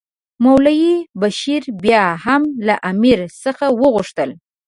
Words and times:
مولوي 0.43 0.95
بشیر 1.21 1.63
بیا 1.83 2.05
هم 2.25 2.41
له 2.67 2.75
امیر 2.91 3.19
څخه 3.43 3.65
وغوښتل. 3.81 4.29